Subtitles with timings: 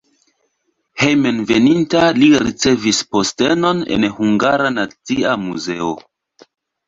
[1.01, 5.91] Hejmenveninta li ricevis postenon en Hungara Nacia Muzeo.